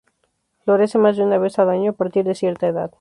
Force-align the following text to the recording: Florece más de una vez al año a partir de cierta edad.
Florece 0.65 0.97
más 0.97 1.15
de 1.15 1.21
una 1.23 1.37
vez 1.37 1.59
al 1.59 1.69
año 1.69 1.91
a 1.91 1.93
partir 1.93 2.25
de 2.25 2.33
cierta 2.33 2.65
edad. 2.67 2.91